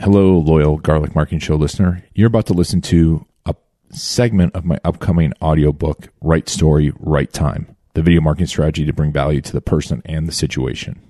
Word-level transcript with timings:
Hello, 0.00 0.38
loyal 0.38 0.76
Garlic 0.78 1.14
Marketing 1.14 1.38
Show 1.38 1.56
listener. 1.56 2.04
You're 2.14 2.26
about 2.28 2.46
to 2.46 2.52
listen 2.52 2.80
to 2.82 3.26
a 3.46 3.54
segment 3.90 4.54
of 4.54 4.64
my 4.64 4.78
upcoming 4.84 5.32
audiobook, 5.40 6.08
Right 6.20 6.48
Story, 6.48 6.92
Right 6.98 7.32
Time 7.32 7.76
the 7.96 8.02
video 8.02 8.20
marketing 8.20 8.46
strategy 8.46 8.84
to 8.84 8.92
bring 8.92 9.10
value 9.10 9.40
to 9.40 9.52
the 9.54 9.60
person 9.62 10.02
and 10.04 10.28
the 10.28 10.32
situation. 10.32 11.00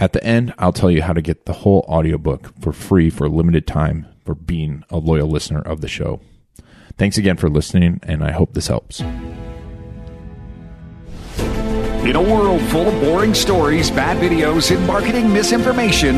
At 0.00 0.14
the 0.14 0.24
end, 0.24 0.54
I'll 0.58 0.72
tell 0.72 0.90
you 0.90 1.02
how 1.02 1.12
to 1.12 1.20
get 1.20 1.44
the 1.44 1.52
whole 1.52 1.84
audiobook 1.86 2.54
for 2.58 2.72
free 2.72 3.10
for 3.10 3.26
a 3.26 3.28
limited 3.28 3.66
time 3.66 4.06
for 4.24 4.34
being 4.34 4.84
a 4.88 4.96
loyal 4.96 5.28
listener 5.28 5.60
of 5.60 5.82
the 5.82 5.88
show. 5.88 6.22
Thanks 6.96 7.18
again 7.18 7.36
for 7.36 7.50
listening, 7.50 8.00
and 8.02 8.24
I 8.24 8.30
hope 8.30 8.54
this 8.54 8.68
helps. 8.68 9.00
In 12.08 12.16
a 12.16 12.22
world 12.22 12.62
full 12.62 12.88
of 12.88 12.98
boring 13.02 13.34
stories, 13.34 13.90
bad 13.90 14.16
videos, 14.16 14.74
and 14.74 14.86
marketing 14.86 15.30
misinformation, 15.30 16.16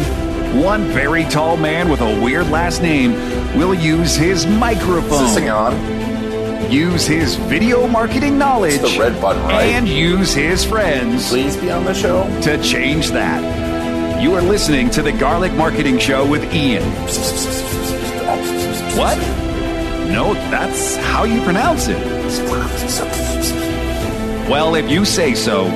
one 0.55 0.85
very 0.89 1.25
tall 1.25 1.57
man 1.57 1.89
with 1.89 2.01
a 2.01 2.21
weird 2.23 2.49
last 2.51 2.83
name 2.83 3.13
will 3.57 3.75
use 3.75 4.15
his 4.15 4.47
microphone. 4.47 5.25
Is 5.25 5.35
this 5.35 5.35
thing 5.35 5.51
on? 5.51 6.71
Use 6.71 7.07
his 7.07 7.35
video 7.37 7.87
marketing 7.87 8.39
knowledge. 8.39 8.75
It's 8.75 8.95
the 8.95 8.99
red 9.01 9.21
button, 9.21 9.43
right? 9.43 9.65
And 9.65 9.89
use 9.89 10.33
his 10.35 10.65
friends 10.65 11.29
Please 11.29 11.57
be 11.57 11.71
on 11.71 11.85
the 11.85 11.93
show. 11.95 12.25
to 12.43 12.63
change 12.63 13.11
that. 13.11 14.23
You 14.23 14.35
are 14.35 14.43
listening 14.43 14.89
to 14.91 15.03
the 15.03 15.13
Garlic 15.13 15.53
Marketing 15.53 15.99
Show 15.99 16.25
with 16.29 16.45
Ian. 16.55 16.83
What? 18.97 19.19
No, 20.11 20.35
that's 20.51 20.97
how 20.97 21.25
you 21.25 21.43
pronounce 21.43 21.89
it. 21.89 21.99
Well, 24.49 24.75
if 24.75 24.89
you 24.91 25.05
say 25.05 25.35
so, 25.35 25.67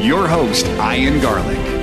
your 0.00 0.26
host, 0.28 0.66
Ian 0.66 1.20
Garlic. 1.20 1.73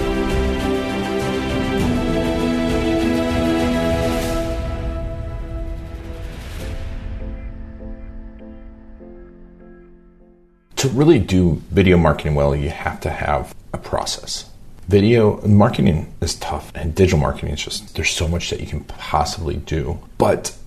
To 10.81 10.89
really 10.89 11.19
do 11.19 11.61
video 11.69 11.95
marketing 11.95 12.33
well, 12.33 12.55
you 12.55 12.71
have 12.71 12.99
to 13.01 13.11
have 13.11 13.53
a 13.71 13.77
process. 13.77 14.49
Video 14.87 15.39
marketing 15.45 16.11
is 16.21 16.33
tough, 16.33 16.71
and 16.73 16.95
digital 16.95 17.19
marketing 17.19 17.51
is 17.51 17.63
just, 17.63 17.93
there's 17.93 18.09
so 18.09 18.27
much 18.27 18.49
that 18.49 18.59
you 18.59 18.65
can 18.65 18.83
possibly 18.85 19.57
do. 19.57 19.99
But 20.17 20.57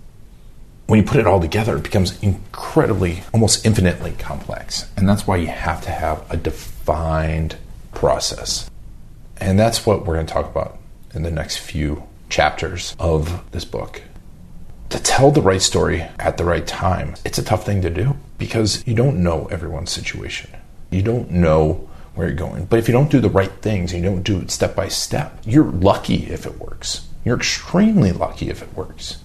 when 0.86 1.00
you 1.00 1.04
put 1.04 1.18
it 1.18 1.26
all 1.26 1.40
together, 1.40 1.76
it 1.76 1.82
becomes 1.82 2.22
incredibly, 2.22 3.24
almost 3.32 3.66
infinitely 3.66 4.12
complex. 4.12 4.88
And 4.96 5.08
that's 5.08 5.26
why 5.26 5.34
you 5.38 5.48
have 5.48 5.82
to 5.82 5.90
have 5.90 6.24
a 6.30 6.36
defined 6.36 7.56
process. 7.92 8.70
And 9.38 9.58
that's 9.58 9.84
what 9.84 10.06
we're 10.06 10.14
going 10.14 10.26
to 10.26 10.32
talk 10.32 10.48
about 10.48 10.78
in 11.12 11.24
the 11.24 11.30
next 11.32 11.56
few 11.56 12.04
chapters 12.28 12.94
of 13.00 13.50
this 13.50 13.64
book. 13.64 14.00
To 14.90 15.02
tell 15.02 15.32
the 15.32 15.42
right 15.42 15.60
story 15.60 16.02
at 16.20 16.36
the 16.36 16.44
right 16.44 16.64
time, 16.64 17.16
it's 17.24 17.38
a 17.38 17.42
tough 17.42 17.66
thing 17.66 17.82
to 17.82 17.90
do 17.90 18.16
because 18.38 18.86
you 18.86 18.94
don't 18.94 19.22
know 19.22 19.46
everyone's 19.46 19.90
situation. 19.90 20.50
You 20.90 21.02
don't 21.02 21.30
know 21.30 21.88
where 22.14 22.28
you're 22.28 22.36
going. 22.36 22.66
But 22.66 22.78
if 22.78 22.88
you 22.88 22.92
don't 22.92 23.10
do 23.10 23.20
the 23.20 23.28
right 23.28 23.52
things 23.62 23.92
and 23.92 24.02
you 24.02 24.10
don't 24.10 24.22
do 24.22 24.38
it 24.38 24.50
step 24.50 24.74
by 24.74 24.88
step, 24.88 25.40
you're 25.44 25.64
lucky 25.64 26.26
if 26.26 26.46
it 26.46 26.58
works. 26.58 27.08
You're 27.24 27.36
extremely 27.36 28.12
lucky 28.12 28.50
if 28.50 28.62
it 28.62 28.74
works. 28.74 29.18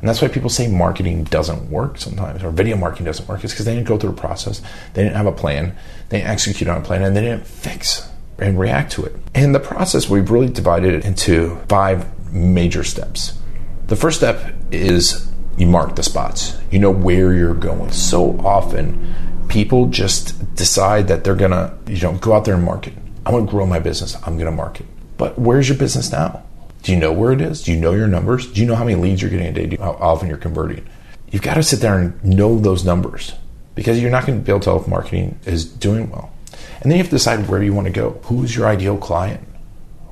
And 0.00 0.08
that's 0.08 0.20
why 0.20 0.28
people 0.28 0.50
say 0.50 0.68
marketing 0.68 1.24
doesn't 1.24 1.70
work 1.70 1.96
sometimes, 1.98 2.44
or 2.44 2.50
video 2.50 2.76
marketing 2.76 3.06
doesn't 3.06 3.26
work, 3.28 3.42
is 3.44 3.52
because 3.52 3.64
they 3.64 3.74
didn't 3.74 3.88
go 3.88 3.96
through 3.96 4.10
a 4.10 4.14
process, 4.14 4.60
they 4.92 5.02
didn't 5.02 5.16
have 5.16 5.26
a 5.26 5.32
plan, 5.32 5.74
they 6.10 6.18
didn't 6.18 6.30
execute 6.30 6.68
on 6.68 6.82
a 6.82 6.84
plan, 6.84 7.02
and 7.02 7.16
they 7.16 7.22
didn't 7.22 7.46
fix 7.46 8.10
and 8.38 8.58
react 8.58 8.92
to 8.92 9.04
it. 9.04 9.16
And 9.34 9.54
the 9.54 9.60
process, 9.60 10.08
we've 10.08 10.30
really 10.30 10.50
divided 10.50 10.92
it 10.92 11.04
into 11.06 11.56
five 11.68 12.32
major 12.32 12.84
steps. 12.84 13.38
The 13.86 13.96
first 13.96 14.18
step 14.18 14.54
is 14.70 15.30
you 15.56 15.66
mark 15.66 15.96
the 15.96 16.02
spots, 16.02 16.56
you 16.70 16.78
know 16.78 16.90
where 16.90 17.32
you're 17.32 17.54
going. 17.54 17.90
So 17.92 18.38
often, 18.40 19.14
people 19.48 19.86
just 19.86 20.54
decide 20.54 21.08
that 21.08 21.24
they're 21.24 21.34
gonna, 21.34 21.76
you 21.86 22.00
know, 22.00 22.14
go 22.14 22.34
out 22.34 22.44
there 22.44 22.54
and 22.54 22.64
market. 22.64 22.92
I 23.24 23.32
want 23.32 23.46
to 23.46 23.50
grow 23.50 23.66
my 23.66 23.78
business, 23.78 24.16
I'm 24.24 24.38
gonna 24.38 24.52
market. 24.52 24.86
But 25.16 25.38
where's 25.38 25.68
your 25.68 25.78
business 25.78 26.12
now? 26.12 26.42
Do 26.82 26.92
you 26.92 26.98
know 26.98 27.12
where 27.12 27.32
it 27.32 27.40
is? 27.40 27.62
Do 27.62 27.72
you 27.72 27.80
know 27.80 27.92
your 27.92 28.06
numbers? 28.06 28.52
Do 28.52 28.60
you 28.60 28.66
know 28.66 28.76
how 28.76 28.84
many 28.84 29.00
leads 29.00 29.20
you're 29.20 29.30
getting 29.30 29.46
a 29.46 29.52
day? 29.52 29.66
Do 29.66 29.76
you, 29.76 29.82
how 29.82 29.92
often 29.92 30.28
you're 30.28 30.36
converting? 30.36 30.86
You've 31.30 31.42
got 31.42 31.54
to 31.54 31.62
sit 31.62 31.80
there 31.80 31.98
and 31.98 32.22
know 32.24 32.58
those 32.58 32.84
numbers 32.84 33.34
because 33.74 34.00
you're 34.00 34.10
not 34.10 34.24
going 34.24 34.38
to 34.38 34.44
be 34.44 34.52
able 34.52 34.60
to 34.60 34.64
tell 34.64 34.80
if 34.80 34.86
marketing 34.86 35.38
is 35.44 35.64
doing 35.64 36.10
well. 36.10 36.32
And 36.80 36.90
then 36.90 36.92
you 36.92 37.02
have 37.02 37.10
to 37.10 37.16
decide 37.16 37.48
where 37.48 37.62
you 37.62 37.74
want 37.74 37.86
to 37.86 37.92
go. 37.92 38.20
Who's 38.24 38.54
your 38.54 38.68
ideal 38.68 38.96
client? 38.98 39.46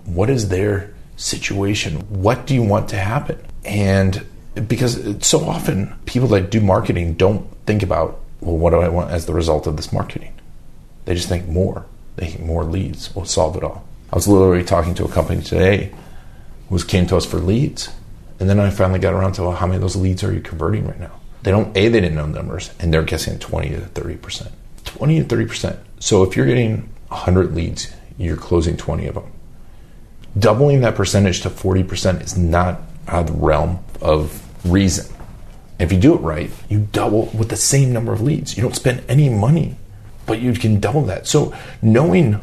What 0.04 0.28
is 0.30 0.48
their 0.48 0.92
situation? 1.16 2.00
What 2.08 2.46
do 2.46 2.54
you 2.54 2.62
want 2.62 2.88
to 2.88 2.96
happen? 2.96 3.38
And 3.64 4.26
because 4.54 5.26
so 5.26 5.44
often 5.44 5.94
people 6.06 6.28
that 6.28 6.50
do 6.50 6.60
marketing 6.60 7.14
don't 7.14 7.46
think 7.66 7.82
about, 7.82 8.20
well, 8.40 8.56
what 8.56 8.70
do 8.70 8.80
I 8.80 8.88
want 8.88 9.10
as 9.10 9.26
the 9.26 9.34
result 9.34 9.66
of 9.66 9.76
this 9.76 9.92
marketing? 9.92 10.32
They 11.04 11.14
just 11.14 11.28
think 11.28 11.48
more. 11.48 11.86
They 12.16 12.26
think 12.26 12.44
more 12.44 12.64
leads 12.64 13.14
will 13.14 13.24
solve 13.24 13.56
it 13.56 13.64
all. 13.64 13.86
I 14.12 14.16
was 14.16 14.28
literally 14.28 14.64
talking 14.64 14.94
to 14.94 15.04
a 15.04 15.08
company 15.08 15.42
today 15.42 15.92
who 16.68 16.78
came 16.82 17.06
to 17.08 17.16
us 17.16 17.26
for 17.26 17.38
leads. 17.38 17.90
And 18.38 18.48
then 18.48 18.60
I 18.60 18.70
finally 18.70 18.98
got 18.98 19.14
around 19.14 19.32
to 19.34 19.42
well, 19.42 19.52
how 19.52 19.66
many 19.66 19.76
of 19.76 19.82
those 19.82 19.96
leads 19.96 20.22
are 20.24 20.32
you 20.32 20.40
converting 20.40 20.86
right 20.86 20.98
now? 20.98 21.20
They 21.42 21.50
don't, 21.50 21.76
A, 21.76 21.88
they 21.88 22.00
didn't 22.00 22.14
know 22.14 22.26
numbers, 22.26 22.70
and 22.78 22.92
they're 22.92 23.02
guessing 23.02 23.38
20 23.38 23.68
to 23.70 23.76
30%. 23.80 24.50
20 24.84 25.24
to 25.24 25.36
30%. 25.36 25.78
So 26.00 26.22
if 26.22 26.36
you're 26.36 26.46
getting 26.46 26.88
100 27.08 27.54
leads, 27.54 27.92
you're 28.16 28.36
closing 28.36 28.76
20 28.76 29.06
of 29.06 29.14
them. 29.14 29.32
Doubling 30.38 30.80
that 30.80 30.94
percentage 30.94 31.42
to 31.42 31.50
40% 31.50 32.22
is 32.22 32.36
not 32.36 32.80
out 33.08 33.28
of 33.28 33.34
the 33.34 33.44
realm 33.44 33.84
of 34.02 34.42
reason. 34.64 35.14
If 35.78 35.92
you 35.92 35.98
do 35.98 36.14
it 36.14 36.20
right, 36.20 36.50
you 36.68 36.88
double 36.92 37.26
with 37.26 37.48
the 37.48 37.56
same 37.56 37.92
number 37.92 38.12
of 38.12 38.20
leads. 38.20 38.56
You 38.56 38.62
don't 38.62 38.76
spend 38.76 39.02
any 39.08 39.28
money, 39.28 39.76
but 40.26 40.40
you 40.40 40.52
can 40.52 40.80
double 40.80 41.02
that. 41.06 41.26
So 41.26 41.54
knowing 41.82 42.40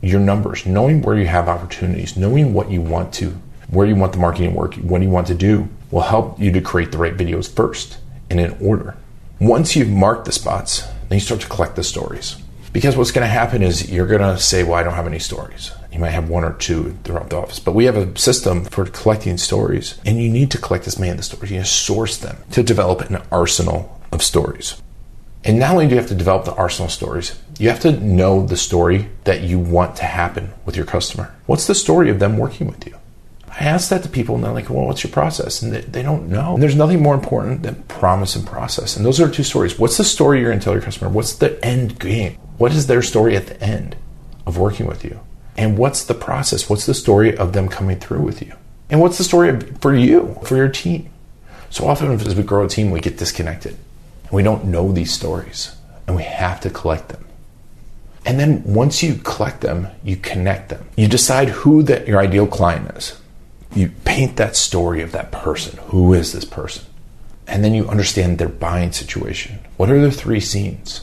your 0.00 0.20
numbers, 0.20 0.66
knowing 0.66 1.02
where 1.02 1.16
you 1.16 1.26
have 1.26 1.48
opportunities, 1.48 2.16
knowing 2.16 2.54
what 2.54 2.70
you 2.70 2.80
want 2.80 3.12
to, 3.14 3.30
where 3.68 3.86
you 3.86 3.94
want 3.94 4.12
the 4.12 4.18
marketing 4.18 4.54
work, 4.54 4.74
what 4.76 5.02
you 5.02 5.10
want 5.10 5.26
to 5.28 5.34
do, 5.34 5.68
will 5.90 6.02
help 6.02 6.40
you 6.40 6.50
to 6.52 6.60
create 6.60 6.90
the 6.90 6.98
right 6.98 7.16
videos 7.16 7.50
first 7.50 7.98
and 8.28 8.40
in 8.40 8.56
order. 8.60 8.96
Once 9.38 9.76
you've 9.76 9.90
marked 9.90 10.24
the 10.24 10.32
spots, 10.32 10.82
then 11.08 11.16
you 11.16 11.20
start 11.20 11.40
to 11.42 11.48
collect 11.48 11.76
the 11.76 11.84
stories. 11.84 12.41
Because 12.72 12.96
what's 12.96 13.10
going 13.10 13.26
to 13.26 13.32
happen 13.32 13.62
is 13.62 13.90
you're 13.90 14.06
going 14.06 14.22
to 14.22 14.38
say, 14.38 14.64
Well, 14.64 14.74
I 14.74 14.82
don't 14.82 14.94
have 14.94 15.06
any 15.06 15.18
stories. 15.18 15.72
You 15.92 15.98
might 15.98 16.10
have 16.10 16.30
one 16.30 16.42
or 16.42 16.54
two 16.54 16.96
throughout 17.04 17.28
the 17.28 17.36
office, 17.36 17.60
but 17.60 17.74
we 17.74 17.84
have 17.84 17.96
a 17.96 18.16
system 18.18 18.64
for 18.64 18.86
collecting 18.86 19.36
stories, 19.36 20.00
and 20.06 20.22
you 20.22 20.30
need 20.30 20.50
to 20.52 20.58
collect 20.58 20.86
as 20.86 20.98
many 20.98 21.10
of 21.10 21.18
the 21.18 21.22
stories. 21.22 21.50
You 21.50 21.58
need 21.58 21.64
to 21.64 21.70
source 21.70 22.16
them 22.16 22.38
to 22.52 22.62
develop 22.62 23.02
an 23.02 23.22
arsenal 23.30 24.00
of 24.10 24.22
stories. 24.22 24.80
And 25.44 25.58
not 25.58 25.72
only 25.72 25.86
do 25.86 25.94
you 25.94 26.00
have 26.00 26.08
to 26.08 26.14
develop 26.14 26.44
the 26.44 26.54
arsenal 26.54 26.88
stories, 26.88 27.38
you 27.58 27.68
have 27.68 27.80
to 27.80 27.92
know 28.00 28.46
the 28.46 28.56
story 28.56 29.08
that 29.24 29.42
you 29.42 29.58
want 29.58 29.96
to 29.96 30.04
happen 30.04 30.52
with 30.64 30.76
your 30.76 30.86
customer. 30.86 31.34
What's 31.46 31.66
the 31.66 31.74
story 31.74 32.10
of 32.10 32.20
them 32.20 32.38
working 32.38 32.68
with 32.68 32.86
you? 32.86 32.96
I 33.48 33.64
ask 33.64 33.90
that 33.90 34.02
to 34.04 34.08
people 34.08 34.34
and 34.36 34.44
they're 34.44 34.52
like, 34.52 34.70
well, 34.70 34.86
what's 34.86 35.04
your 35.04 35.12
process? 35.12 35.60
And 35.60 35.72
they, 35.72 35.80
they 35.82 36.02
don't 36.02 36.28
know. 36.28 36.54
And 36.54 36.62
there's 36.62 36.76
nothing 36.76 37.02
more 37.02 37.14
important 37.14 37.64
than 37.64 37.82
promise 37.82 38.34
and 38.34 38.46
process. 38.46 38.96
And 38.96 39.04
those 39.04 39.20
are 39.20 39.28
two 39.28 39.42
stories. 39.42 39.78
What's 39.78 39.98
the 39.98 40.04
story 40.04 40.40
you're 40.40 40.48
going 40.48 40.60
to 40.60 40.64
tell 40.64 40.72
your 40.72 40.82
customer? 40.82 41.10
What's 41.10 41.34
the 41.34 41.62
end 41.62 41.98
game? 41.98 42.38
What 42.62 42.74
is 42.74 42.86
their 42.86 43.02
story 43.02 43.36
at 43.36 43.48
the 43.48 43.60
end 43.60 43.96
of 44.46 44.56
working 44.56 44.86
with 44.86 45.04
you? 45.04 45.18
And 45.56 45.76
what's 45.76 46.04
the 46.04 46.14
process? 46.14 46.70
What's 46.70 46.86
the 46.86 46.94
story 46.94 47.36
of 47.36 47.54
them 47.54 47.68
coming 47.68 47.98
through 47.98 48.20
with 48.20 48.40
you? 48.40 48.54
And 48.88 49.00
what's 49.00 49.18
the 49.18 49.24
story 49.24 49.58
for 49.80 49.92
you, 49.92 50.38
for 50.44 50.54
your 50.54 50.68
team? 50.68 51.10
So 51.70 51.88
often 51.88 52.12
as 52.12 52.36
we 52.36 52.44
grow 52.44 52.64
a 52.64 52.68
team, 52.68 52.92
we 52.92 53.00
get 53.00 53.18
disconnected. 53.18 53.76
We 54.30 54.44
don't 54.44 54.66
know 54.66 54.92
these 54.92 55.12
stories 55.12 55.74
and 56.06 56.14
we 56.14 56.22
have 56.22 56.60
to 56.60 56.70
collect 56.70 57.08
them. 57.08 57.24
And 58.24 58.38
then 58.38 58.62
once 58.62 59.02
you 59.02 59.16
collect 59.16 59.62
them, 59.62 59.88
you 60.04 60.14
connect 60.14 60.68
them. 60.68 60.86
You 60.96 61.08
decide 61.08 61.48
who 61.48 61.82
that 61.82 62.06
your 62.06 62.20
ideal 62.20 62.46
client 62.46 62.96
is. 62.96 63.20
You 63.74 63.90
paint 64.04 64.36
that 64.36 64.54
story 64.54 65.02
of 65.02 65.10
that 65.10 65.32
person. 65.32 65.80
Who 65.88 66.14
is 66.14 66.32
this 66.32 66.44
person? 66.44 66.84
And 67.48 67.64
then 67.64 67.74
you 67.74 67.88
understand 67.88 68.38
their 68.38 68.48
buying 68.48 68.92
situation. 68.92 69.58
What 69.78 69.90
are 69.90 70.00
the 70.00 70.12
three 70.12 70.38
scenes? 70.38 71.00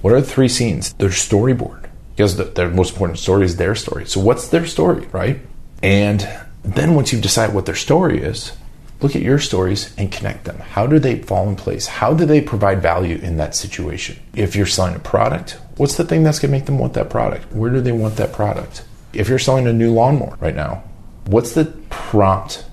What 0.00 0.12
are 0.12 0.20
the 0.20 0.26
three 0.26 0.48
scenes? 0.48 0.92
Their 0.94 1.10
storyboard. 1.10 1.88
Because 2.14 2.36
the, 2.36 2.44
their 2.44 2.68
most 2.68 2.92
important 2.92 3.18
story 3.18 3.44
is 3.44 3.56
their 3.56 3.74
story. 3.74 4.06
So 4.06 4.20
what's 4.20 4.48
their 4.48 4.66
story, 4.66 5.06
right? 5.12 5.40
And 5.82 6.28
then 6.62 6.94
once 6.94 7.12
you 7.12 7.20
decide 7.20 7.54
what 7.54 7.66
their 7.66 7.74
story 7.74 8.20
is, 8.20 8.52
look 9.00 9.14
at 9.14 9.22
your 9.22 9.38
stories 9.38 9.94
and 9.96 10.10
connect 10.10 10.44
them. 10.44 10.58
How 10.58 10.86
do 10.86 10.98
they 10.98 11.20
fall 11.20 11.48
in 11.48 11.56
place? 11.56 11.86
How 11.86 12.14
do 12.14 12.26
they 12.26 12.40
provide 12.40 12.82
value 12.82 13.18
in 13.18 13.36
that 13.36 13.54
situation? 13.54 14.20
If 14.34 14.56
you're 14.56 14.66
selling 14.66 14.96
a 14.96 15.00
product, 15.00 15.58
what's 15.76 15.96
the 15.96 16.04
thing 16.04 16.24
that's 16.24 16.38
going 16.38 16.50
to 16.50 16.58
make 16.58 16.66
them 16.66 16.78
want 16.78 16.94
that 16.94 17.10
product? 17.10 17.52
Where 17.52 17.70
do 17.70 17.80
they 17.80 17.92
want 17.92 18.16
that 18.16 18.32
product? 18.32 18.84
If 19.12 19.28
you're 19.28 19.38
selling 19.38 19.66
a 19.66 19.72
new 19.72 19.92
lawnmower 19.92 20.36
right 20.40 20.54
now, 20.54 20.82
what's 21.26 21.54
the 21.54 21.66
prompt? 21.90 22.64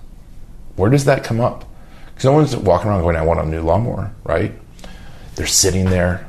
Where 0.76 0.90
does 0.90 1.06
that 1.06 1.24
come 1.24 1.40
up? 1.40 1.66
Because 2.08 2.26
no 2.26 2.32
one's 2.34 2.56
walking 2.56 2.90
around 2.90 3.02
going, 3.02 3.16
I 3.16 3.22
want 3.22 3.40
a 3.40 3.46
new 3.46 3.62
lawnmower, 3.62 4.12
right? 4.24 4.52
They're 5.36 5.48
sitting 5.48 5.86
there 5.90 6.25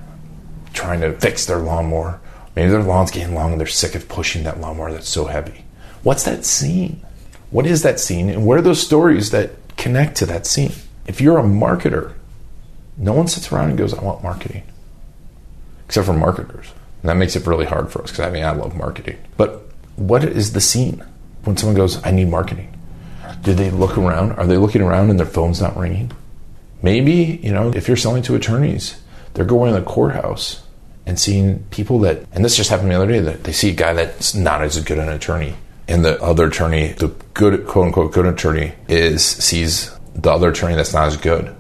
trying 0.76 1.00
to 1.00 1.12
fix 1.14 1.46
their 1.46 1.58
lawnmower. 1.58 2.20
Maybe 2.54 2.70
their 2.70 2.82
lawn's 2.82 3.10
getting 3.10 3.34
long 3.34 3.52
and 3.52 3.60
they're 3.60 3.66
sick 3.66 3.94
of 3.94 4.08
pushing 4.08 4.44
that 4.44 4.60
lawnmower 4.60 4.92
that's 4.92 5.08
so 5.08 5.24
heavy. 5.24 5.64
What's 6.02 6.24
that 6.24 6.44
scene? 6.44 7.04
What 7.50 7.66
is 7.66 7.82
that 7.82 7.98
scene? 7.98 8.28
And 8.28 8.46
what 8.46 8.58
are 8.58 8.62
those 8.62 8.84
stories 8.84 9.30
that 9.30 9.52
connect 9.76 10.16
to 10.18 10.26
that 10.26 10.46
scene? 10.46 10.72
If 11.06 11.20
you're 11.20 11.38
a 11.38 11.42
marketer, 11.42 12.14
no 12.96 13.12
one 13.12 13.28
sits 13.28 13.52
around 13.52 13.70
and 13.70 13.78
goes, 13.78 13.92
I 13.92 14.02
want 14.02 14.22
marketing, 14.22 14.62
except 15.86 16.06
for 16.06 16.12
marketers. 16.12 16.72
And 17.02 17.10
that 17.10 17.16
makes 17.16 17.36
it 17.36 17.46
really 17.46 17.66
hard 17.66 17.90
for 17.90 18.02
us 18.02 18.10
because 18.10 18.26
I 18.26 18.30
mean, 18.30 18.44
I 18.44 18.52
love 18.52 18.74
marketing. 18.74 19.18
But 19.36 19.62
what 19.96 20.24
is 20.24 20.52
the 20.52 20.60
scene 20.60 21.04
when 21.44 21.56
someone 21.56 21.76
goes, 21.76 22.04
I 22.04 22.10
need 22.10 22.28
marketing? 22.28 22.72
Do 23.42 23.54
they 23.54 23.70
look 23.70 23.96
around? 23.96 24.32
Are 24.32 24.46
they 24.46 24.56
looking 24.56 24.82
around 24.82 25.10
and 25.10 25.18
their 25.18 25.26
phone's 25.26 25.60
not 25.60 25.76
ringing? 25.76 26.10
Maybe, 26.82 27.40
you 27.42 27.52
know, 27.52 27.70
if 27.72 27.88
you're 27.88 27.96
selling 27.96 28.22
to 28.24 28.34
attorneys, 28.34 29.00
they're 29.34 29.44
going 29.44 29.72
to 29.72 29.80
the 29.80 29.86
courthouse 29.86 30.65
and 31.06 31.18
seeing 31.18 31.60
people 31.70 32.00
that, 32.00 32.24
and 32.32 32.44
this 32.44 32.56
just 32.56 32.68
happened 32.68 32.90
the 32.90 32.94
other 32.94 33.06
day, 33.06 33.20
that 33.20 33.44
they 33.44 33.52
see 33.52 33.70
a 33.70 33.74
guy 33.74 33.94
that's 33.94 34.34
not 34.34 34.62
as 34.62 34.78
good 34.82 34.98
an 34.98 35.08
attorney. 35.08 35.54
And 35.88 36.04
the 36.04 36.20
other 36.20 36.48
attorney, 36.48 36.88
the 36.92 37.14
good, 37.32 37.66
quote 37.66 37.86
unquote, 37.86 38.12
good 38.12 38.26
attorney, 38.26 38.74
is 38.88 39.24
sees 39.24 39.96
the 40.14 40.32
other 40.32 40.50
attorney 40.50 40.74
that's 40.74 40.92
not 40.92 41.06
as 41.06 41.16
good 41.16 41.54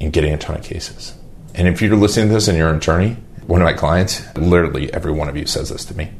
in 0.00 0.10
getting 0.10 0.32
a 0.32 0.38
ton 0.38 0.56
of 0.56 0.64
cases. 0.64 1.14
And 1.54 1.68
if 1.68 1.82
you're 1.82 1.94
listening 1.94 2.28
to 2.28 2.34
this 2.34 2.48
and 2.48 2.56
you're 2.56 2.70
an 2.70 2.76
attorney, 2.76 3.16
one 3.46 3.60
of 3.60 3.66
my 3.66 3.74
clients, 3.74 4.34
literally 4.36 4.92
every 4.92 5.12
one 5.12 5.28
of 5.28 5.36
you 5.36 5.46
says 5.46 5.68
this 5.68 5.84
to 5.86 5.96
me, 5.96 6.10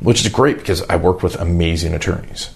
which 0.00 0.24
is 0.24 0.32
great 0.32 0.58
because 0.58 0.82
I 0.82 0.96
work 0.96 1.22
with 1.22 1.34
amazing 1.34 1.94
attorneys. 1.94 2.50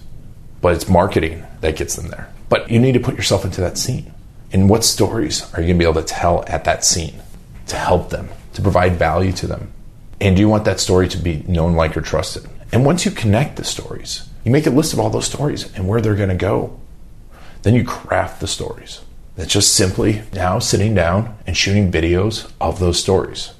But 0.61 0.75
it's 0.75 0.87
marketing 0.87 1.43
that 1.59 1.75
gets 1.75 1.97
them 1.97 2.07
there. 2.07 2.33
But 2.47 2.71
you 2.71 2.79
need 2.79 2.93
to 2.93 3.01
put 3.01 3.15
yourself 3.15 3.43
into 3.43 3.59
that 3.61 3.77
scene. 3.77 4.13
And 4.53 4.69
what 4.69 4.85
stories 4.85 5.41
are 5.53 5.59
you 5.59 5.67
going 5.67 5.79
to 5.79 5.85
be 5.85 5.89
able 5.89 6.01
to 6.01 6.07
tell 6.07 6.45
at 6.47 6.63
that 6.63 6.85
scene 6.85 7.19
to 7.67 7.75
help 7.75 8.09
them, 8.09 8.29
to 8.53 8.61
provide 8.61 8.93
value 8.93 9.31
to 9.33 9.47
them? 9.47 9.71
And 10.21 10.35
do 10.35 10.41
you 10.41 10.49
want 10.49 10.65
that 10.65 10.79
story 10.79 11.07
to 11.09 11.17
be 11.17 11.43
known, 11.47 11.73
like, 11.73 11.97
or 11.97 12.01
trusted? 12.01 12.49
And 12.71 12.85
once 12.85 13.05
you 13.05 13.11
connect 13.11 13.57
the 13.57 13.63
stories, 13.63 14.27
you 14.43 14.51
make 14.51 14.65
a 14.65 14.71
list 14.71 14.93
of 14.93 14.99
all 14.99 15.09
those 15.09 15.25
stories 15.25 15.71
and 15.75 15.87
where 15.87 16.01
they're 16.01 16.15
going 16.15 16.29
to 16.29 16.35
go. 16.35 16.79
Then 17.61 17.75
you 17.75 17.83
craft 17.83 18.41
the 18.41 18.47
stories. 18.47 19.01
It's 19.37 19.51
just 19.51 19.75
simply 19.75 20.21
now 20.33 20.59
sitting 20.59 20.93
down 20.93 21.37
and 21.47 21.57
shooting 21.57 21.91
videos 21.91 22.51
of 22.61 22.79
those 22.79 22.99
stories. 22.99 23.53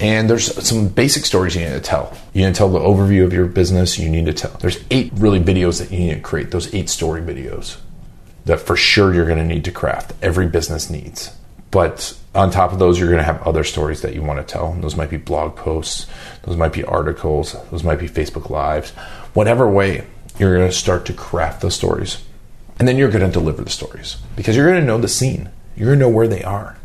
And 0.00 0.30
there's 0.30 0.66
some 0.66 0.88
basic 0.88 1.24
stories 1.24 1.56
you 1.56 1.62
need 1.62 1.72
to 1.72 1.80
tell. 1.80 2.16
You 2.32 2.46
need 2.46 2.54
to 2.54 2.58
tell 2.58 2.68
the 2.68 2.78
overview 2.78 3.24
of 3.24 3.32
your 3.32 3.46
business. 3.46 3.98
You 3.98 4.08
need 4.08 4.26
to 4.26 4.32
tell. 4.32 4.52
There's 4.52 4.82
eight 4.90 5.12
really 5.14 5.40
videos 5.40 5.80
that 5.80 5.90
you 5.90 5.98
need 5.98 6.14
to 6.14 6.20
create, 6.20 6.50
those 6.50 6.72
eight 6.74 6.88
story 6.88 7.20
videos 7.20 7.78
that 8.44 8.60
for 8.60 8.76
sure 8.76 9.12
you're 9.12 9.26
going 9.26 9.38
to 9.38 9.44
need 9.44 9.64
to 9.64 9.72
craft. 9.72 10.12
Every 10.22 10.46
business 10.46 10.88
needs. 10.88 11.36
But 11.70 12.18
on 12.34 12.50
top 12.50 12.72
of 12.72 12.78
those, 12.78 12.98
you're 12.98 13.08
going 13.08 13.18
to 13.18 13.24
have 13.24 13.42
other 13.42 13.64
stories 13.64 14.02
that 14.02 14.14
you 14.14 14.22
want 14.22 14.38
to 14.38 14.52
tell. 14.52 14.72
Those 14.74 14.96
might 14.96 15.10
be 15.10 15.16
blog 15.16 15.56
posts, 15.56 16.06
those 16.44 16.56
might 16.56 16.72
be 16.72 16.84
articles, 16.84 17.56
those 17.70 17.84
might 17.84 17.98
be 17.98 18.08
Facebook 18.08 18.48
Lives. 18.48 18.90
Whatever 19.34 19.68
way, 19.68 20.06
you're 20.38 20.56
going 20.56 20.68
to 20.68 20.74
start 20.74 21.04
to 21.06 21.12
craft 21.12 21.60
those 21.60 21.74
stories. 21.74 22.24
And 22.78 22.86
then 22.86 22.96
you're 22.96 23.10
going 23.10 23.26
to 23.26 23.32
deliver 23.32 23.62
the 23.62 23.70
stories 23.70 24.16
because 24.36 24.56
you're 24.56 24.68
going 24.68 24.80
to 24.80 24.86
know 24.86 24.98
the 24.98 25.08
scene. 25.08 25.50
You're 25.76 25.88
going 25.88 25.98
to 25.98 26.04
know 26.06 26.14
where 26.14 26.28
they 26.28 26.42
are. 26.42 26.76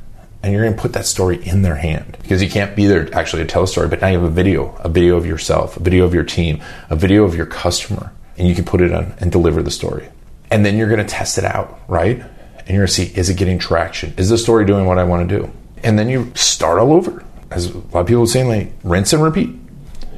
And 0.42 0.52
you're 0.52 0.64
going 0.64 0.76
to 0.76 0.82
put 0.82 0.94
that 0.94 1.06
story 1.06 1.42
in 1.48 1.62
their 1.62 1.76
hand 1.76 2.18
because 2.22 2.44
you 2.44 2.50
can't 2.50 2.76
be 2.76 2.86
there 2.86 3.08
actually 3.16 3.44
to 3.44 3.48
tell 3.48 3.64
a 3.64 3.68
story, 3.68 3.88
but 3.88 4.02
now 4.02 4.08
you 4.08 4.20
have 4.20 4.30
a 4.30 4.34
video, 4.34 4.76
a 4.82 4.90
video 4.90 5.16
of 5.16 5.26
yourself, 5.26 5.78
a 5.78 5.80
video 5.80 6.04
of 6.04 6.14
your 6.14 6.26
team, 6.26 6.62
a 6.90 6.98
video 6.98 7.24
of 7.24 7.34
your 7.34 7.46
customer, 7.46 8.12
and 8.38 8.46
you 8.46 8.54
can 8.54 8.66
put 8.66 8.82
it 8.82 8.92
on 8.92 9.14
and 9.20 9.32
deliver 9.32 9.64
the 9.64 9.72
story. 9.72 10.10
And 10.52 10.66
then 10.66 10.78
you're 10.78 10.90
going 10.90 11.00
to 11.00 11.06
test 11.06 11.38
it 11.38 11.46
out, 11.46 11.80
right? 11.88 12.24
And 12.66 12.70
you're 12.70 12.86
going 12.86 12.88
to 12.88 12.94
see 12.94 13.12
is 13.16 13.30
it 13.30 13.38
getting 13.38 13.60
traction? 13.60 14.14
Is 14.18 14.30
the 14.30 14.38
story 14.38 14.66
doing 14.66 14.86
what 14.86 14.98
I 14.98 15.04
want 15.04 15.28
to 15.28 15.40
do? 15.40 15.52
And 15.84 16.00
then 16.00 16.10
you 16.10 16.32
start 16.36 16.80
all 16.80 16.94
over. 16.94 17.24
As 17.52 17.70
a 17.70 17.78
lot 17.78 18.02
of 18.02 18.08
people 18.08 18.24
are 18.24 18.28
saying, 18.28 18.48
like 18.48 18.72
rinse 18.84 19.14
and 19.14 19.22
repeat. 19.22 19.50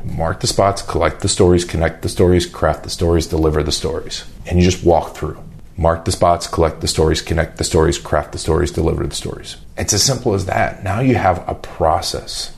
Mark 0.03 0.39
the 0.39 0.47
spots, 0.47 0.83
collect 0.83 1.21
the 1.21 1.27
stories, 1.27 1.65
connect 1.65 2.03
the 2.03 2.09
stories, 2.09 2.45
craft 2.45 2.83
the 2.83 2.89
stories, 2.89 3.25
deliver 3.25 3.63
the 3.63 3.71
stories. 3.71 4.23
And 4.45 4.59
you 4.59 4.63
just 4.63 4.83
walk 4.83 5.15
through. 5.15 5.37
Mark 5.77 6.05
the 6.05 6.11
spots, 6.11 6.47
collect 6.47 6.81
the 6.81 6.87
stories, 6.87 7.21
connect 7.21 7.57
the 7.57 7.63
stories, 7.63 7.97
craft 7.97 8.31
the 8.31 8.37
stories, 8.37 8.71
deliver 8.71 9.05
the 9.05 9.15
stories. 9.15 9.57
It's 9.77 9.93
as 9.93 10.03
simple 10.03 10.33
as 10.33 10.45
that. 10.45 10.83
Now 10.83 11.01
you 11.01 11.15
have 11.15 11.43
a 11.49 11.55
process. 11.55 12.54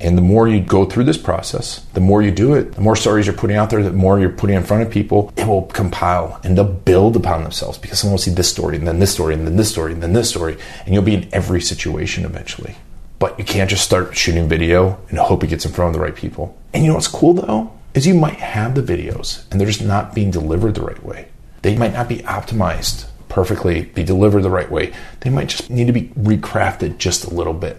And 0.00 0.16
the 0.16 0.22
more 0.22 0.46
you 0.46 0.60
go 0.60 0.84
through 0.84 1.04
this 1.04 1.16
process, 1.16 1.84
the 1.94 2.00
more 2.00 2.22
you 2.22 2.30
do 2.30 2.54
it, 2.54 2.72
the 2.72 2.80
more 2.80 2.94
stories 2.94 3.26
you're 3.26 3.34
putting 3.34 3.56
out 3.56 3.70
there, 3.70 3.82
the 3.82 3.92
more 3.92 4.20
you're 4.20 4.30
putting 4.30 4.56
in 4.56 4.62
front 4.62 4.84
of 4.84 4.90
people, 4.90 5.32
it 5.36 5.46
will 5.46 5.62
compile 5.62 6.40
and 6.44 6.56
they'll 6.56 6.64
build 6.64 7.16
upon 7.16 7.42
themselves 7.42 7.78
because 7.78 7.98
someone 7.98 8.12
will 8.12 8.18
see 8.18 8.30
this 8.30 8.50
story 8.50 8.76
and 8.76 8.86
then 8.86 9.00
this 9.00 9.12
story 9.12 9.34
and 9.34 9.46
then 9.46 9.56
this 9.56 9.70
story 9.70 9.92
and 9.92 10.02
then 10.02 10.12
this 10.12 10.30
story. 10.30 10.56
And 10.84 10.94
you'll 10.94 11.02
be 11.02 11.14
in 11.14 11.28
every 11.32 11.60
situation 11.60 12.24
eventually. 12.24 12.76
But 13.18 13.38
you 13.38 13.44
can't 13.44 13.68
just 13.68 13.84
start 13.84 14.16
shooting 14.16 14.48
video 14.48 15.00
and 15.08 15.18
hope 15.18 15.42
it 15.42 15.48
gets 15.48 15.66
in 15.66 15.72
front 15.72 15.88
of 15.88 15.94
the 15.94 16.04
right 16.04 16.14
people. 16.14 16.56
And 16.72 16.84
you 16.84 16.88
know 16.88 16.94
what's 16.94 17.08
cool 17.08 17.34
though? 17.34 17.72
Is 17.94 18.06
you 18.06 18.14
might 18.14 18.34
have 18.34 18.76
the 18.76 18.82
videos 18.82 19.50
and 19.50 19.60
they're 19.60 19.66
just 19.66 19.82
not 19.82 20.14
being 20.14 20.30
delivered 20.30 20.76
the 20.76 20.82
right 20.82 21.02
way. 21.04 21.28
They 21.62 21.76
might 21.76 21.92
not 21.92 22.08
be 22.08 22.18
optimized 22.18 23.06
perfectly, 23.28 23.82
be 23.82 24.02
delivered 24.02 24.42
the 24.42 24.50
right 24.50 24.70
way. 24.70 24.92
They 25.20 25.30
might 25.30 25.48
just 25.48 25.70
need 25.70 25.86
to 25.86 25.92
be 25.92 26.08
recrafted 26.08 26.98
just 26.98 27.24
a 27.24 27.30
little 27.30 27.52
bit. 27.52 27.76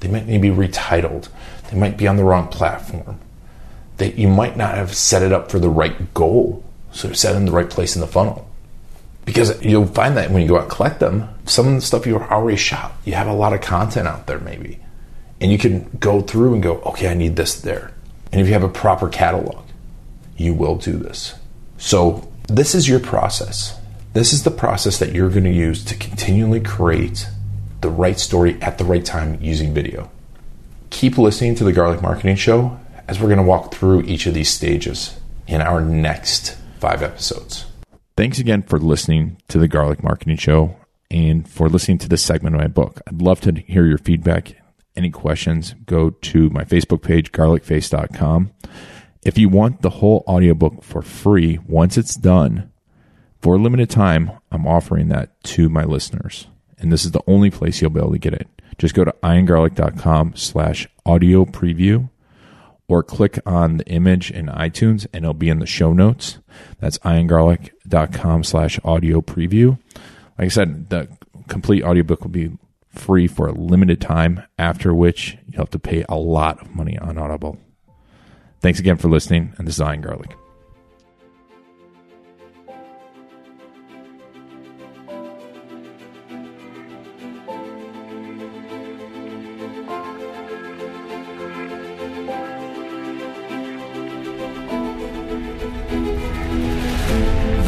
They 0.00 0.08
might 0.08 0.26
need 0.26 0.42
to 0.42 0.54
be 0.54 0.68
retitled. 0.68 1.28
They 1.70 1.78
might 1.78 1.96
be 1.96 2.06
on 2.06 2.16
the 2.16 2.24
wrong 2.24 2.48
platform. 2.48 3.20
They, 3.98 4.12
you 4.12 4.28
might 4.28 4.56
not 4.56 4.74
have 4.74 4.94
set 4.94 5.22
it 5.22 5.32
up 5.32 5.50
for 5.50 5.58
the 5.58 5.68
right 5.68 6.14
goal, 6.14 6.64
so 6.92 7.12
set 7.12 7.36
in 7.36 7.44
the 7.44 7.52
right 7.52 7.68
place 7.68 7.94
in 7.94 8.00
the 8.00 8.06
funnel. 8.06 8.48
Because 9.24 9.62
you'll 9.62 9.86
find 9.86 10.16
that 10.16 10.30
when 10.30 10.42
you 10.42 10.48
go 10.48 10.56
out 10.56 10.62
and 10.62 10.70
collect 10.70 11.00
them, 11.00 11.28
some 11.44 11.68
of 11.68 11.74
the 11.74 11.80
stuff 11.82 12.06
you 12.06 12.16
already 12.16 12.56
shot, 12.56 12.92
you 13.04 13.14
have 13.14 13.26
a 13.26 13.34
lot 13.34 13.52
of 13.52 13.60
content 13.60 14.08
out 14.08 14.26
there 14.26 14.38
maybe. 14.38 14.80
And 15.40 15.52
you 15.52 15.58
can 15.58 15.90
go 16.00 16.22
through 16.22 16.54
and 16.54 16.62
go, 16.62 16.76
okay, 16.78 17.08
I 17.08 17.14
need 17.14 17.36
this 17.36 17.60
there. 17.60 17.92
And 18.32 18.40
if 18.40 18.46
you 18.46 18.54
have 18.54 18.62
a 18.62 18.68
proper 18.68 19.08
catalog, 19.08 19.64
you 20.36 20.54
will 20.54 20.76
do 20.76 20.92
this. 20.92 21.34
So 21.76 22.30
this 22.48 22.74
is 22.74 22.88
your 22.88 23.00
process. 23.00 23.78
This 24.14 24.32
is 24.32 24.44
the 24.44 24.50
process 24.50 24.98
that 24.98 25.12
you're 25.12 25.30
going 25.30 25.44
to 25.44 25.52
use 25.52 25.84
to 25.84 25.94
continually 25.94 26.60
create 26.60 27.28
the 27.82 27.90
right 27.90 28.18
story 28.18 28.60
at 28.62 28.78
the 28.78 28.84
right 28.84 29.04
time 29.04 29.38
using 29.40 29.74
video. 29.74 30.10
Keep 30.98 31.16
listening 31.16 31.54
to 31.54 31.62
the 31.62 31.72
Garlic 31.72 32.02
Marketing 32.02 32.34
Show 32.34 32.76
as 33.06 33.20
we're 33.20 33.28
going 33.28 33.38
to 33.38 33.44
walk 33.44 33.72
through 33.72 34.02
each 34.02 34.26
of 34.26 34.34
these 34.34 34.50
stages 34.50 35.16
in 35.46 35.60
our 35.60 35.80
next 35.80 36.56
five 36.80 37.04
episodes. 37.04 37.66
Thanks 38.16 38.40
again 38.40 38.62
for 38.62 38.80
listening 38.80 39.40
to 39.46 39.58
the 39.58 39.68
Garlic 39.68 40.02
Marketing 40.02 40.36
Show 40.36 40.74
and 41.08 41.48
for 41.48 41.68
listening 41.68 41.98
to 41.98 42.08
this 42.08 42.24
segment 42.24 42.56
of 42.56 42.60
my 42.60 42.66
book. 42.66 43.00
I'd 43.06 43.22
love 43.22 43.40
to 43.42 43.52
hear 43.52 43.86
your 43.86 43.98
feedback. 43.98 44.56
Any 44.96 45.10
questions, 45.10 45.76
go 45.86 46.10
to 46.10 46.50
my 46.50 46.64
Facebook 46.64 47.02
page, 47.02 47.30
garlicface.com. 47.30 48.50
If 49.22 49.38
you 49.38 49.48
want 49.48 49.82
the 49.82 49.90
whole 49.90 50.24
audiobook 50.26 50.82
for 50.82 51.00
free, 51.00 51.60
once 51.68 51.96
it's 51.96 52.16
done, 52.16 52.72
for 53.40 53.54
a 53.54 53.58
limited 53.58 53.88
time, 53.88 54.32
I'm 54.50 54.66
offering 54.66 55.10
that 55.10 55.40
to 55.44 55.68
my 55.68 55.84
listeners. 55.84 56.48
And 56.76 56.92
this 56.92 57.04
is 57.04 57.12
the 57.12 57.22
only 57.28 57.50
place 57.50 57.80
you'll 57.80 57.90
be 57.90 58.00
able 58.00 58.10
to 58.10 58.18
get 58.18 58.34
it. 58.34 58.48
Just 58.78 58.94
go 58.94 59.04
to 59.04 59.14
iangarlic.com 59.22 60.36
slash 60.36 60.88
audio 61.04 61.44
preview 61.44 62.08
or 62.86 63.02
click 63.02 63.38
on 63.44 63.76
the 63.76 63.86
image 63.86 64.30
in 64.30 64.46
iTunes 64.46 65.06
and 65.12 65.24
it'll 65.24 65.34
be 65.34 65.50
in 65.50 65.58
the 65.58 65.66
show 65.66 65.92
notes. 65.92 66.38
That's 66.80 66.98
iangarlic.com 66.98 68.44
slash 68.44 68.80
audio 68.84 69.20
preview. 69.20 69.78
Like 70.38 70.46
I 70.46 70.48
said, 70.48 70.88
the 70.88 71.08
complete 71.48 71.82
audiobook 71.82 72.22
will 72.22 72.30
be 72.30 72.52
free 72.88 73.26
for 73.26 73.48
a 73.48 73.52
limited 73.52 74.00
time, 74.00 74.42
after 74.58 74.94
which 74.94 75.36
you'll 75.48 75.62
have 75.62 75.70
to 75.70 75.78
pay 75.78 76.04
a 76.08 76.16
lot 76.16 76.60
of 76.60 76.74
money 76.74 76.98
on 76.98 77.18
Audible. 77.18 77.58
Thanks 78.60 78.80
again 78.80 78.96
for 78.96 79.08
listening, 79.08 79.54
and 79.58 79.68
this 79.68 79.76
is 79.76 79.80
Ian 79.80 80.00
Garlic. 80.00 80.36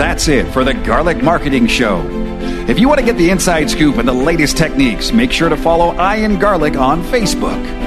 That's 0.01 0.29
it 0.29 0.51
for 0.51 0.65
the 0.65 0.73
Garlic 0.73 1.23
Marketing 1.23 1.67
Show. 1.67 2.03
If 2.67 2.79
you 2.79 2.89
want 2.89 3.01
to 3.01 3.05
get 3.05 3.19
the 3.19 3.29
inside 3.29 3.69
scoop 3.69 3.99
and 3.99 4.09
the 4.09 4.15
latest 4.15 4.57
techniques, 4.57 5.13
make 5.13 5.31
sure 5.31 5.51
to 5.51 5.59
follow 5.59 5.93
Ian 5.93 6.39
Garlic 6.39 6.75
on 6.75 7.03
Facebook. 7.03 7.80